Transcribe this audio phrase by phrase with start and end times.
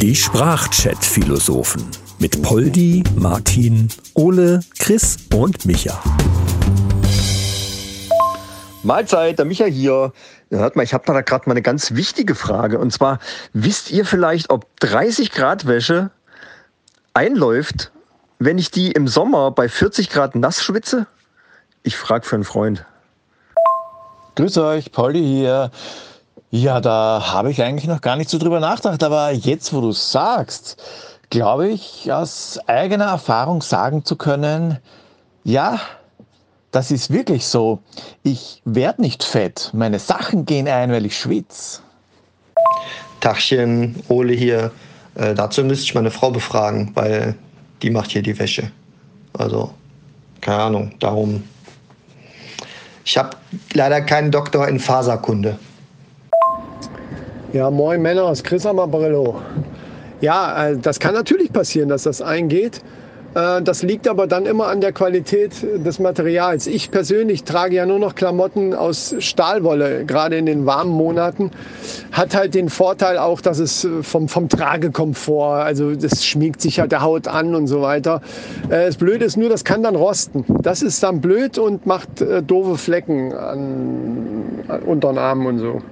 [0.00, 1.86] Die Sprachchat-Philosophen
[2.18, 6.02] mit Poldi, Martin, Ole, Chris und Micha.
[8.82, 10.12] Mahlzeit, der Micha hier.
[10.50, 12.78] Hört mal, ich habe da gerade mal eine ganz wichtige Frage.
[12.78, 13.18] Und zwar,
[13.52, 16.10] wisst ihr vielleicht, ob 30 Grad Wäsche
[17.14, 17.92] einläuft,
[18.38, 21.06] wenn ich die im Sommer bei 40 Grad nass schwitze?
[21.82, 22.84] Ich frage für einen Freund.
[24.36, 25.70] Grüß euch, Pauli hier.
[26.52, 29.92] Ja, da habe ich eigentlich noch gar nicht so drüber nachgedacht, aber jetzt, wo du
[29.92, 30.82] sagst,
[31.30, 34.78] glaube ich, aus eigener Erfahrung sagen zu können,
[35.44, 35.80] ja,
[36.72, 37.78] das ist wirklich so.
[38.24, 39.70] Ich werde nicht fett.
[39.72, 41.82] Meine Sachen gehen ein, weil ich schwitze.
[43.20, 44.72] Tachchen, Ole hier.
[45.14, 47.36] Äh, dazu müsste ich meine Frau befragen, weil
[47.82, 48.72] die macht hier die Wäsche.
[49.34, 49.72] Also,
[50.40, 51.44] keine Ahnung, darum.
[53.04, 53.36] Ich habe
[53.72, 55.56] leider keinen Doktor in Faserkunde.
[57.52, 59.40] Ja, moin Männer, ist Chris Amarillo.
[60.20, 62.80] Ja, äh, das kann natürlich passieren, dass das eingeht.
[63.34, 65.52] Äh, Das liegt aber dann immer an der Qualität
[65.84, 66.68] des Materials.
[66.68, 71.50] Ich persönlich trage ja nur noch Klamotten aus Stahlwolle, gerade in den warmen Monaten.
[72.12, 76.78] Hat halt den Vorteil auch, dass es äh, vom, vom Tragekomfort, also das schmiegt sich
[76.78, 78.22] halt der Haut an und so weiter.
[78.68, 80.44] Das Blöde ist nur, das kann dann rosten.
[80.62, 85.82] Das ist dann blöd und macht doofe Flecken an, an unter den Armen und so.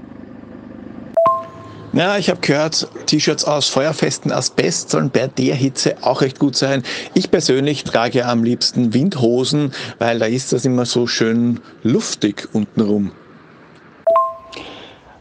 [1.98, 6.54] Ja, ich habe gehört, T-Shirts aus feuerfesten Asbest sollen bei der Hitze auch recht gut
[6.54, 6.84] sein.
[7.14, 13.10] Ich persönlich trage am liebsten Windhosen, weil da ist das immer so schön luftig untenrum.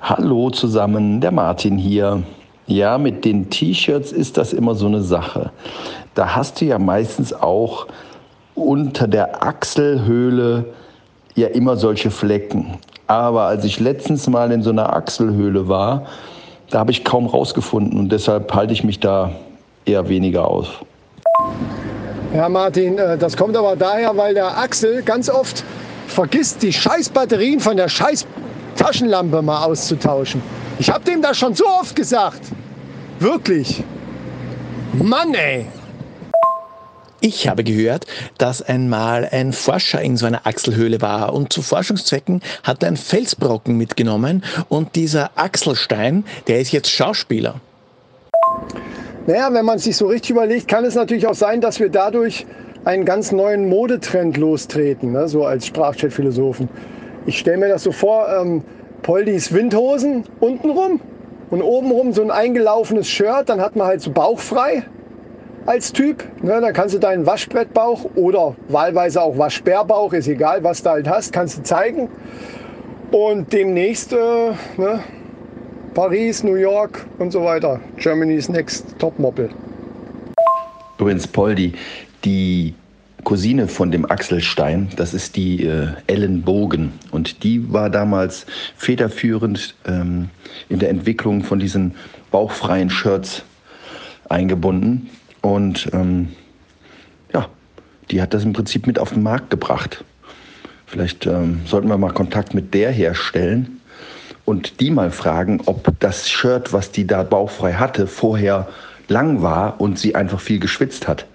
[0.02, 2.22] Hallo zusammen, der Martin hier.
[2.68, 5.50] Ja, mit den T-Shirts ist das immer so eine Sache.
[6.14, 7.88] Da hast du ja meistens auch
[8.54, 10.66] unter der Achselhöhle
[11.34, 12.78] ja immer solche Flecken.
[13.08, 16.06] Aber als ich letztens mal in so einer Achselhöhle war,
[16.70, 19.32] da habe ich kaum rausgefunden und deshalb halte ich mich da
[19.86, 20.68] eher weniger aus.
[22.34, 25.64] Ja, Martin, äh, das kommt aber daher, weil der Axel ganz oft
[26.08, 28.26] vergisst, die scheiß Batterien von der scheiß
[28.76, 30.42] Taschenlampe mal auszutauschen.
[30.80, 32.42] Ich habe dem das schon so oft gesagt.
[33.20, 33.84] Wirklich.
[34.94, 35.68] Mann, ey.
[37.20, 38.06] Ich habe gehört,
[38.38, 42.98] dass einmal ein Forscher in so einer Achselhöhle war und zu Forschungszwecken hat er einen
[42.98, 47.56] Felsbrocken mitgenommen und dieser Achselstein, der ist jetzt Schauspieler.
[49.26, 52.46] Naja, wenn man sich so richtig überlegt, kann es natürlich auch sein, dass wir dadurch
[52.86, 55.28] einen ganz neuen Modetrend lostreten, ne?
[55.28, 56.70] so als Sprachchat-Philosophen.
[57.26, 58.64] Ich stelle mir das so vor, ähm,
[59.02, 61.02] Poldis Windhosen untenrum
[61.50, 64.84] und obenrum so ein eingelaufenes Shirt, dann hat man halt so bauchfrei
[65.68, 66.24] als Typ.
[66.42, 66.60] Ne?
[66.62, 71.34] Dann kannst du deinen Waschbrettbauch oder wahlweise auch Waschbärbauch, ist egal, was du halt hast,
[71.34, 72.10] kannst du zeigen.
[73.12, 75.04] Und demnächst äh, ne?
[75.94, 77.80] Paris, New York und so weiter.
[77.98, 79.50] Germany's Next Topmodel.
[81.00, 81.74] Übrigens, Poldi,
[82.26, 82.74] die
[83.24, 86.94] Cousine von dem Axel Stein, das ist die äh, Ellen Bogen.
[87.12, 88.46] Und die war damals
[88.78, 90.30] federführend ähm,
[90.70, 91.96] in der Entwicklung von diesen
[92.32, 93.44] bauchfreien Shirts
[94.30, 95.10] eingebunden.
[95.48, 96.28] Und ähm,
[97.34, 97.48] ja,
[98.12, 100.04] die hat das im Prinzip mit auf den Markt gebracht.
[100.86, 103.80] Vielleicht ähm, sollten wir mal Kontakt mit der herstellen
[104.44, 108.68] und die mal fragen, ob das Shirt, was die da bauchfrei hatte, vorher
[109.08, 111.26] lang war und sie einfach viel geschwitzt hat.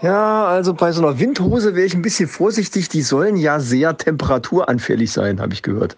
[0.00, 2.88] Ja, also bei so einer Windhose wäre ich ein bisschen vorsichtig.
[2.88, 5.96] Die sollen ja sehr temperaturanfällig sein, habe ich gehört.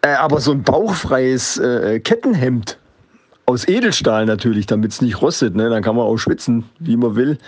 [0.00, 2.78] Äh, aber so ein bauchfreies äh, Kettenhemd
[3.46, 5.68] aus Edelstahl natürlich, damit es nicht rostet, ne?
[5.68, 7.38] dann kann man auch schwitzen, wie man will.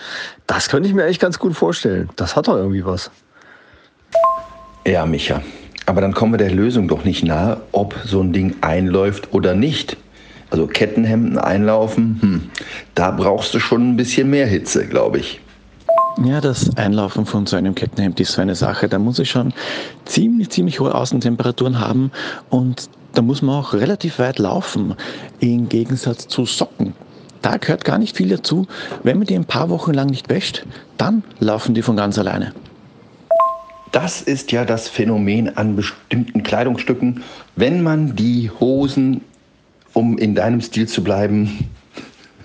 [0.46, 2.10] Das könnte ich mir echt ganz gut vorstellen.
[2.16, 3.10] Das hat doch irgendwie was.
[4.86, 5.42] Ja, Micha.
[5.86, 9.54] Aber dann kommen wir der Lösung doch nicht nahe, ob so ein Ding einläuft oder
[9.54, 9.96] nicht.
[10.50, 12.50] Also Kettenhemden einlaufen, hm,
[12.94, 15.40] da brauchst du schon ein bisschen mehr Hitze, glaube ich.
[16.24, 18.88] Ja, das Einlaufen von so einem Kettenhemd ist so eine Sache.
[18.88, 19.52] Da muss ich schon
[20.06, 22.10] ziemlich, ziemlich hohe Außentemperaturen haben
[22.48, 24.94] und da muss man auch relativ weit laufen,
[25.40, 26.94] im Gegensatz zu Socken.
[27.42, 28.66] Da gehört gar nicht viel dazu.
[29.02, 30.66] Wenn man die ein paar Wochen lang nicht wäscht,
[30.96, 32.52] dann laufen die von ganz alleine.
[33.92, 37.22] Das ist ja das Phänomen an bestimmten Kleidungsstücken.
[37.54, 39.22] Wenn man die Hosen,
[39.92, 41.70] um in deinem Stil zu bleiben,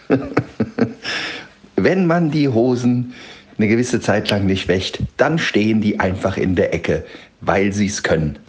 [1.75, 3.13] wenn man die Hosen
[3.61, 7.03] eine gewisse Zeit lang nicht wäscht, dann stehen die einfach in der Ecke,
[7.41, 8.39] weil sie es können.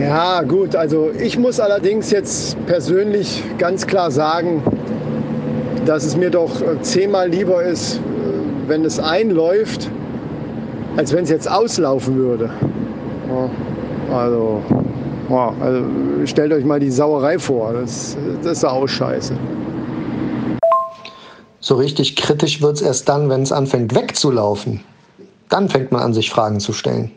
[0.00, 4.62] Ja, gut, also ich muss allerdings jetzt persönlich ganz klar sagen,
[5.84, 8.00] dass es mir doch äh, zehnmal lieber ist, äh,
[8.68, 9.90] wenn es einläuft,
[10.96, 12.50] als wenn es jetzt auslaufen würde.
[13.28, 14.62] Ja, also
[15.30, 15.84] Boah, also
[16.24, 17.72] stellt euch mal die Sauerei vor.
[17.72, 19.32] Das, das ist auch scheiße.
[21.60, 24.80] So richtig kritisch wird es erst dann, wenn es anfängt wegzulaufen.
[25.50, 27.10] Dann fängt man an, sich Fragen zu stellen.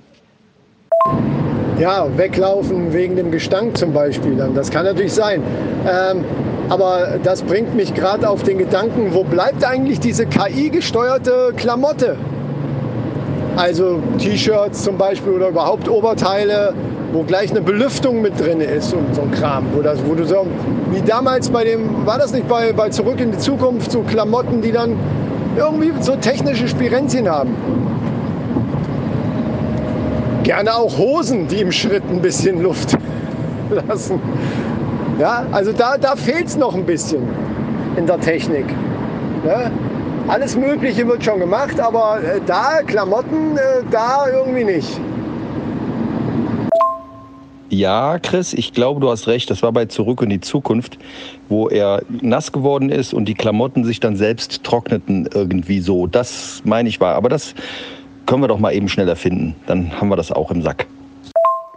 [1.80, 4.36] Ja, weglaufen wegen dem Gestank zum Beispiel.
[4.54, 5.42] Das kann natürlich sein.
[5.88, 6.24] Ähm,
[6.70, 12.18] aber das bringt mich gerade auf den Gedanken, wo bleibt eigentlich diese KI-gesteuerte Klamotte?
[13.56, 16.74] Also T-Shirts zum Beispiel oder überhaupt Oberteile,
[17.14, 19.66] wo gleich eine Belüftung mit drin ist und so ein Kram.
[19.74, 20.48] Wo, das, wo du so,
[20.92, 24.62] wie damals bei dem, war das nicht bei, bei Zurück in die Zukunft, so Klamotten,
[24.62, 24.98] die dann
[25.56, 27.56] irgendwie so technische Spirenzien haben.
[30.42, 32.98] Gerne auch Hosen, die im Schritt ein bisschen Luft
[33.88, 34.20] lassen.
[35.20, 37.22] Ja, also da, da fehlt es noch ein bisschen
[37.96, 38.66] in der Technik.
[39.46, 39.70] Ja,
[40.28, 45.00] alles Mögliche wird schon gemacht, aber äh, da Klamotten, äh, da irgendwie nicht.
[47.74, 49.50] Ja, Chris, ich glaube, du hast recht.
[49.50, 51.00] Das war bei Zurück in die Zukunft,
[51.50, 56.06] wo er nass geworden ist und die Klamotten sich dann selbst trockneten irgendwie so.
[56.06, 57.16] Das meine ich war.
[57.16, 57.56] Aber das
[58.28, 59.56] können wir doch mal eben schnell erfinden.
[59.66, 60.86] Dann haben wir das auch im Sack.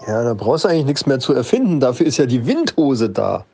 [0.07, 1.81] Ja, da brauchst du eigentlich nichts mehr zu erfinden.
[1.81, 3.47] Dafür ist ja die Windhose da.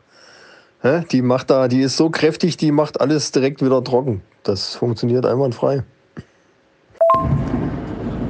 [1.13, 4.21] Die macht da, die ist so kräftig, die macht alles direkt wieder trocken.
[4.43, 5.85] Das funktioniert einwandfrei.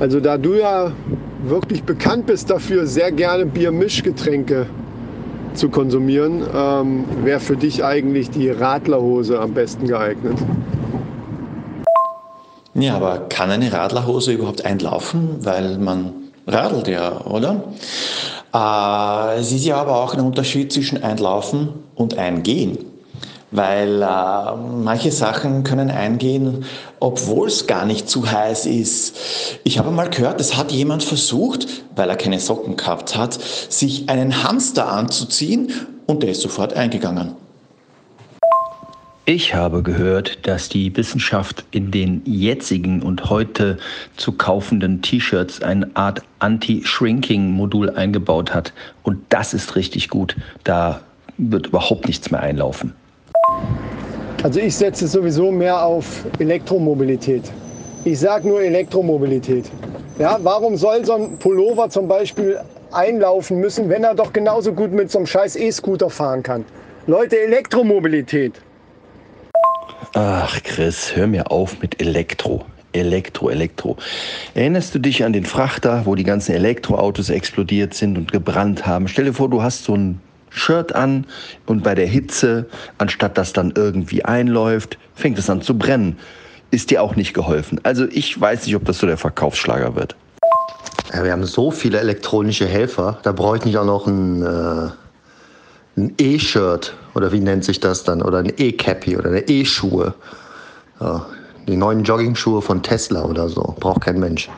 [0.00, 0.92] Also da du ja
[1.44, 4.66] wirklich bekannt bist dafür, sehr gerne Biermischgetränke
[5.54, 10.38] zu konsumieren, ähm, wäre für dich eigentlich die Radlerhose am besten geeignet.
[12.74, 15.36] Ja, aber kann eine Radlerhose überhaupt einlaufen?
[15.40, 16.12] Weil man
[16.46, 17.64] radelt ja, oder?
[18.54, 22.91] Äh, es ist ja aber auch ein Unterschied zwischen Einlaufen und Eingehen
[23.52, 26.64] weil äh, manche Sachen können eingehen,
[26.98, 29.16] obwohl es gar nicht zu heiß ist.
[29.62, 34.08] Ich habe mal gehört, es hat jemand versucht, weil er keine Socken gehabt hat, sich
[34.08, 35.70] einen Hamster anzuziehen
[36.06, 37.36] und der ist sofort eingegangen.
[39.24, 43.78] Ich habe gehört, dass die Wissenschaft in den jetzigen und heute
[44.16, 48.72] zu kaufenden T-Shirts eine Art Anti-Shrinking-Modul eingebaut hat.
[49.04, 50.34] Und das ist richtig gut.
[50.64, 51.02] Da
[51.38, 52.94] wird überhaupt nichts mehr einlaufen.
[54.42, 57.44] Also ich setze sowieso mehr auf Elektromobilität.
[58.04, 59.66] Ich sage nur Elektromobilität.
[60.18, 62.58] Ja, warum soll so ein Pullover zum Beispiel
[62.90, 66.64] einlaufen müssen, wenn er doch genauso gut mit so einem scheiß E-Scooter fahren kann?
[67.06, 68.60] Leute, Elektromobilität.
[70.14, 72.64] Ach Chris, hör mir auf mit Elektro.
[72.92, 73.96] Elektro, Elektro.
[74.54, 79.08] Erinnerst du dich an den Frachter, wo die ganzen Elektroautos explodiert sind und gebrannt haben?
[79.08, 80.20] Stell dir vor, du hast so ein
[80.52, 81.26] Shirt an
[81.66, 82.66] und bei der Hitze,
[82.98, 86.18] anstatt dass dann irgendwie einläuft, fängt es an zu brennen.
[86.70, 87.80] Ist dir auch nicht geholfen.
[87.82, 90.16] Also ich weiß nicht, ob das so der Verkaufsschlager wird.
[91.12, 94.90] Ja, wir haben so viele elektronische Helfer, da brauche ich nicht auch noch ein, äh,
[95.98, 98.22] ein E-Shirt oder wie nennt sich das dann?
[98.22, 100.14] Oder ein E-Cappy oder eine E-Schuhe.
[101.00, 101.26] Ja,
[101.68, 103.74] die neuen Jogging-Schuhe von Tesla oder so.
[103.78, 104.48] Braucht kein Mensch.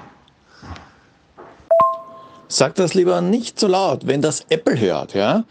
[2.49, 5.45] Sag das lieber nicht so laut, wenn das Apple hört, ja?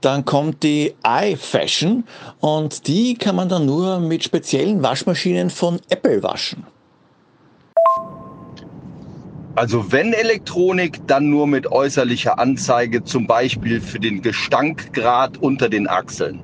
[0.00, 2.04] Dann kommt die iFashion
[2.40, 6.64] und die kann man dann nur mit speziellen Waschmaschinen von Apple waschen.
[9.56, 15.88] Also wenn Elektronik, dann nur mit äußerlicher Anzeige, zum Beispiel für den Gestankgrad unter den
[15.88, 16.42] Achseln.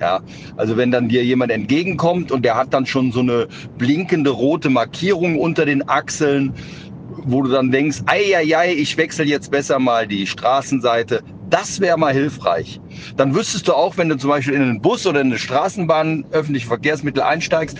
[0.00, 0.20] Ja,
[0.56, 3.46] also wenn dann dir jemand entgegenkommt und der hat dann schon so eine
[3.78, 6.52] blinkende rote Markierung unter den Achseln,
[7.24, 11.80] wo du dann denkst, ei, ei, ei ich wechsle jetzt besser mal die Straßenseite, das
[11.80, 12.80] wäre mal hilfreich.
[13.16, 16.24] Dann wüsstest du auch, wenn du zum Beispiel in einen Bus oder in eine Straßenbahn,
[16.30, 17.76] öffentliche Verkehrsmittel einsteigst,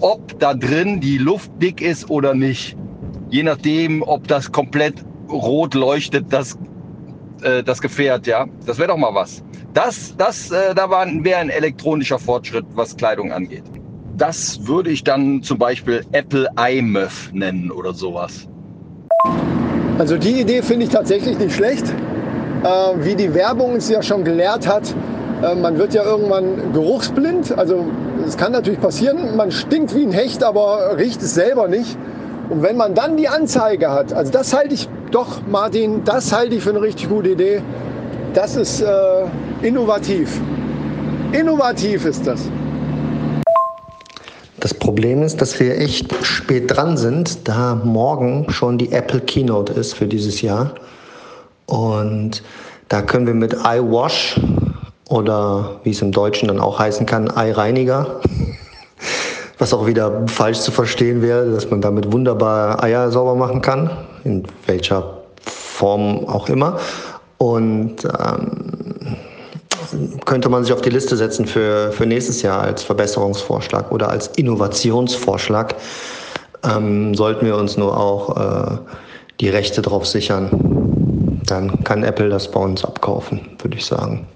[0.00, 2.76] ob da drin die Luft dick ist oder nicht.
[3.30, 6.58] Je nachdem, ob das komplett rot leuchtet, das,
[7.42, 8.46] äh, das Gefährt, ja.
[8.66, 9.42] Das wäre doch mal was.
[9.72, 13.64] Das, das, äh, da wäre ein elektronischer Fortschritt, was Kleidung angeht.
[14.16, 18.48] Das würde ich dann zum Beispiel Apple iMuff nennen oder sowas.
[19.98, 21.86] Also die Idee finde ich tatsächlich nicht schlecht.
[22.62, 24.94] Äh, wie die Werbung es ja schon gelehrt hat,
[25.42, 27.58] äh, man wird ja irgendwann geruchsblind.
[27.58, 27.84] Also
[28.26, 31.96] es kann natürlich passieren, man stinkt wie ein Hecht, aber riecht es selber nicht.
[32.50, 36.54] Und wenn man dann die Anzeige hat, also das halte ich doch, Martin, das halte
[36.54, 37.62] ich für eine richtig gute Idee.
[38.34, 38.86] Das ist äh,
[39.62, 40.40] innovativ.
[41.32, 42.48] Innovativ ist das.
[44.60, 49.72] Das Problem ist, dass wir echt spät dran sind, da morgen schon die Apple Keynote
[49.72, 50.74] ist für dieses Jahr.
[51.66, 52.42] Und
[52.88, 54.40] da können wir mit iWash
[55.08, 58.20] oder wie es im Deutschen dann auch heißen kann, Eireiniger,
[59.58, 63.90] was auch wieder falsch zu verstehen wäre, dass man damit wunderbar Eier sauber machen kann,
[64.24, 66.78] in welcher Form auch immer.
[67.38, 69.16] Und ähm,
[70.24, 74.28] könnte man sich auf die Liste setzen für, für nächstes Jahr als Verbesserungsvorschlag oder als
[74.28, 75.74] Innovationsvorschlag.
[76.64, 78.78] Ähm, sollten wir uns nur auch äh,
[79.40, 80.91] die Rechte drauf sichern.
[81.52, 84.26] Dann kann Apple das bei uns abkaufen, würde ich sagen.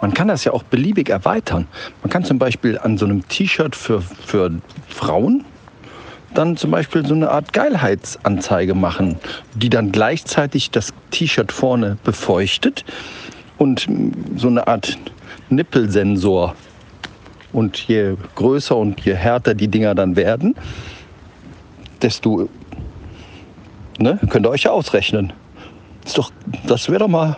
[0.00, 1.68] Man kann das ja auch beliebig erweitern.
[2.02, 4.50] Man kann zum Beispiel an so einem T-Shirt für, für
[4.88, 5.44] Frauen
[6.34, 9.16] dann zum Beispiel so eine Art Geilheitsanzeige machen,
[9.54, 12.84] die dann gleichzeitig das T-Shirt vorne befeuchtet
[13.58, 13.86] und
[14.34, 14.98] so eine Art
[15.50, 16.56] Nippelsensor.
[17.52, 20.56] Und je größer und je härter die Dinger dann werden,
[22.00, 22.48] desto,
[23.98, 25.32] ne, könnt ihr euch ja ausrechnen.
[26.04, 26.32] Ist doch,
[26.66, 27.36] das wäre doch mal,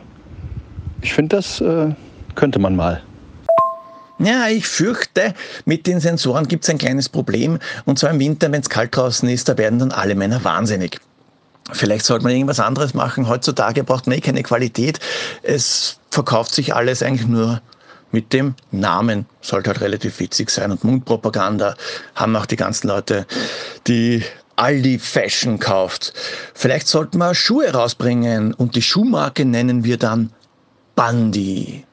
[1.03, 1.95] ich finde, das äh,
[2.35, 3.03] könnte man mal.
[4.19, 5.35] Ja, ich fürchte,
[5.65, 7.59] mit den Sensoren gibt es ein kleines Problem.
[7.85, 11.01] Und zwar im Winter, wenn es kalt draußen ist, da werden dann alle Männer wahnsinnig.
[11.73, 13.29] Vielleicht sollte man irgendwas anderes machen.
[13.29, 15.01] Heutzutage braucht man eh keine Qualität.
[15.43, 17.61] Es verkauft sich alles eigentlich nur
[18.13, 19.27] mit dem Namen.
[19.41, 20.71] Sollte halt relativ witzig sein.
[20.71, 21.75] Und Mundpropaganda
[22.15, 23.27] haben auch die ganzen Leute,
[23.87, 24.23] die
[24.57, 26.13] Aldi Fashion kauft.
[26.55, 30.31] Vielleicht sollten wir Schuhe rausbringen und die Schuhmarke nennen wir dann
[30.95, 31.85] Bandi.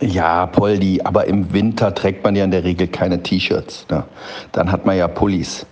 [0.00, 3.86] Ja, Poldi, aber im Winter trägt man ja in der Regel keine T-Shirts.
[3.90, 4.04] Ne?
[4.52, 5.66] Dann hat man ja Pullis.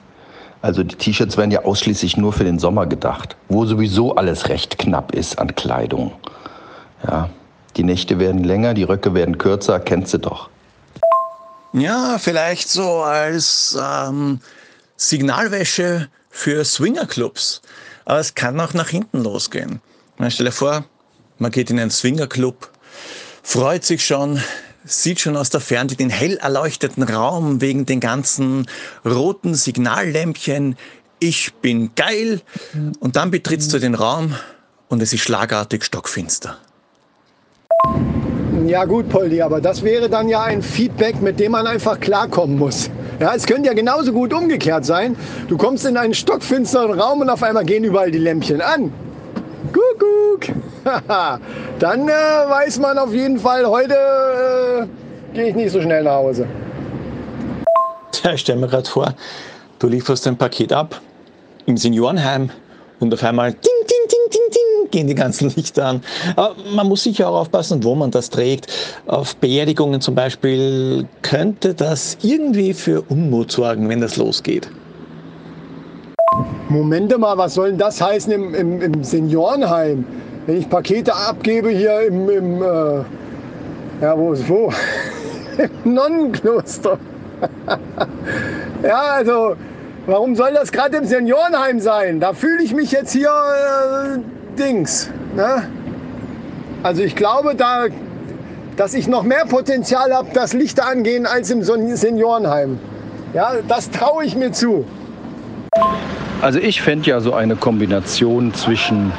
[0.63, 4.79] Also die T-Shirts werden ja ausschließlich nur für den Sommer gedacht, wo sowieso alles recht
[4.79, 6.13] knapp ist an Kleidung.
[7.07, 7.31] Ja,
[7.77, 10.49] die Nächte werden länger, die Röcke werden kürzer, kennst du doch.
[11.73, 14.41] Ja, vielleicht so als ähm,
[14.97, 17.63] Signalwäsche für Swingerclubs.
[18.05, 19.81] Aber es kann auch nach hinten losgehen.
[20.19, 20.85] Man stell dir vor,
[21.39, 22.71] man geht in einen Swingerclub,
[23.43, 24.41] freut sich schon,
[24.85, 28.67] sieht schon aus der Ferne den hell erleuchteten Raum wegen den ganzen
[29.05, 30.77] roten Signallämpchen.
[31.19, 32.41] Ich bin geil.
[33.01, 34.35] Und dann betrittst du den Raum
[34.89, 36.59] und es ist schlagartig stockfinster.
[38.67, 42.59] Ja gut, Poldi, aber das wäre dann ja ein Feedback, mit dem man einfach klarkommen
[42.59, 42.91] muss.
[43.19, 45.17] Ja, es könnte ja genauso gut umgekehrt sein.
[45.49, 48.93] Du kommst in einen stockfinsteren Raum und auf einmal gehen überall die Lämpchen an.
[49.73, 50.55] Kuckuck.
[51.79, 56.17] Dann äh, weiß man auf jeden Fall, heute äh, gehe ich nicht so schnell nach
[56.17, 56.47] Hause.
[58.13, 59.15] Tja, ich stelle mir gerade vor,
[59.79, 61.01] du lieferst ein Paket ab
[61.65, 62.51] im Seniorenheim
[63.01, 63.76] und auf einmal ding,
[64.97, 66.01] gehen die ganzen Lichter an.
[66.37, 68.73] Aber man muss sicher auch aufpassen, wo man das trägt.
[69.07, 74.71] Auf Beerdigungen zum Beispiel könnte das irgendwie für Unmut sorgen, wenn das losgeht.
[76.71, 80.05] Momente mal, was soll denn das heißen im, im, im Seniorenheim?
[80.47, 83.05] Wenn ich Pakete abgebe hier im, im äh,
[84.01, 84.73] ja, wo ist wo?
[85.85, 86.99] Im Nonnenkloster.
[88.83, 89.57] ja, also,
[90.05, 92.21] warum soll das gerade im Seniorenheim sein?
[92.21, 94.19] Da fühle ich mich jetzt hier äh,
[94.57, 95.11] Dings.
[95.35, 95.69] Ne?
[96.83, 97.87] Also ich glaube, da,
[98.77, 102.79] dass ich noch mehr Potenzial habe, dass Lichter angehen als im Seniorenheim.
[103.35, 104.87] Ja, das traue ich mir zu.
[106.43, 109.13] Also ich fände ja so eine Kombination zwischen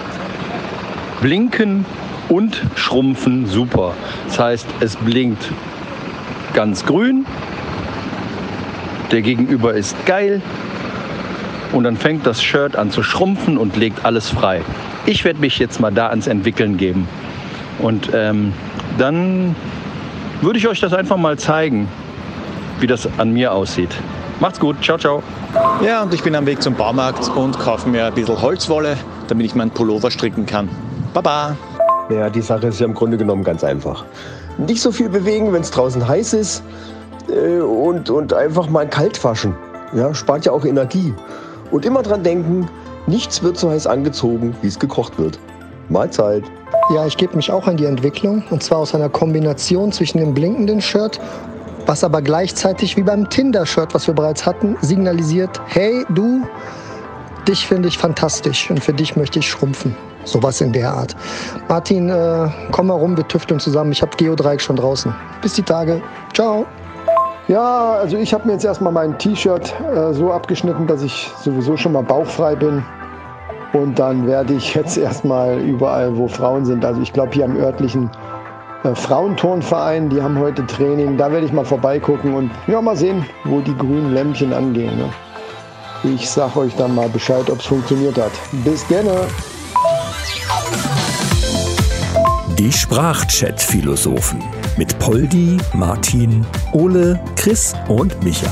[1.21, 1.85] Blinken
[2.29, 3.93] und Schrumpfen super.
[4.27, 5.51] Das heißt, es blinkt
[6.53, 7.25] ganz grün,
[9.11, 10.41] der Gegenüber ist geil
[11.71, 14.61] und dann fängt das Shirt an zu schrumpfen und legt alles frei.
[15.09, 17.07] Ich werde mich jetzt mal da ans Entwickeln geben
[17.79, 18.51] und ähm,
[18.97, 19.55] dann
[20.41, 21.87] würde ich euch das einfach mal zeigen,
[22.81, 23.89] wie das an mir aussieht.
[24.41, 25.23] Macht's gut, ciao, ciao.
[25.81, 28.97] Ja, und ich bin am Weg zum Baumarkt und kaufe mir ein bisschen Holzwolle,
[29.29, 30.67] damit ich meinen Pullover stricken kann.
[31.13, 31.55] Baba.
[32.09, 34.03] Ja, die Sache ist ja im Grunde genommen ganz einfach.
[34.57, 36.63] Nicht so viel bewegen, wenn es draußen heiß ist
[37.29, 39.55] äh, und, und einfach mal kalt waschen.
[39.93, 41.13] Ja, spart ja auch Energie.
[41.71, 42.67] Und immer dran denken,
[43.07, 45.39] nichts wird so heiß angezogen, wie es gekocht wird.
[45.89, 46.43] Mahlzeit.
[46.93, 50.33] Ja, ich gebe mich auch an die Entwicklung und zwar aus einer Kombination zwischen dem
[50.33, 51.19] blinkenden Shirt
[51.87, 56.45] was aber gleichzeitig wie beim Tinder-Shirt, was wir bereits hatten, signalisiert, hey du,
[57.47, 59.95] dich finde ich fantastisch und für dich möchte ich schrumpfen.
[60.25, 61.15] Sowas in der Art.
[61.69, 63.93] Martin, äh, komm mal rum, wir tüfteln zusammen.
[63.93, 65.15] Ich habe Geodreieck schon draußen.
[65.41, 66.01] Bis die Tage.
[66.33, 66.65] Ciao.
[67.47, 71.77] Ja, also ich habe mir jetzt erstmal mein T-Shirt äh, so abgeschnitten, dass ich sowieso
[71.77, 72.83] schon mal bauchfrei bin.
[73.77, 77.55] Und dann werde ich jetzt erstmal überall, wo Frauen sind, also ich glaube hier am
[77.55, 78.09] örtlichen
[78.83, 81.15] äh, Frauenturnverein, die haben heute Training.
[81.15, 84.97] Da werde ich mal vorbeigucken und ja, mal sehen, wo die grünen Lämpchen angehen.
[84.97, 85.09] Ne?
[86.03, 88.31] Ich sage euch dann mal Bescheid, ob es funktioniert hat.
[88.63, 89.05] Bis dann.
[92.57, 94.41] Die Sprachchat-Philosophen
[94.77, 96.43] mit Poldi, Martin,
[96.73, 98.51] Ole, Chris und Micha.